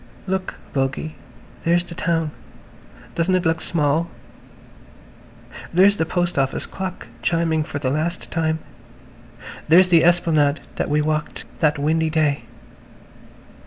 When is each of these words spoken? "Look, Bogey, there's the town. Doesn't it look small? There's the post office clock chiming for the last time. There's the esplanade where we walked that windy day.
"Look, 0.25 0.55
Bogey, 0.73 1.13
there's 1.63 1.83
the 1.83 1.93
town. 1.93 2.31
Doesn't 3.13 3.35
it 3.35 3.45
look 3.45 3.61
small? 3.61 4.09
There's 5.71 5.97
the 5.97 6.07
post 6.07 6.39
office 6.39 6.65
clock 6.65 7.05
chiming 7.21 7.63
for 7.63 7.77
the 7.77 7.91
last 7.91 8.31
time. 8.31 8.57
There's 9.67 9.89
the 9.89 10.03
esplanade 10.03 10.59
where 10.77 10.87
we 10.87 11.03
walked 11.03 11.45
that 11.59 11.77
windy 11.77 12.09
day. 12.09 12.45